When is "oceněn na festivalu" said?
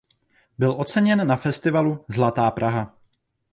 0.71-2.05